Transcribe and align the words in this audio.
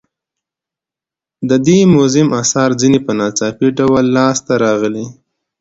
د 1.49 1.51
دې 1.67 1.79
موزیم 1.93 2.27
اثار 2.41 2.69
ځینې 2.81 2.99
په 3.05 3.11
ناڅاپي 3.19 3.67
ډول 3.77 4.05
لاس 4.17 4.37
ته 4.47 4.53
راغلي. 4.63 5.05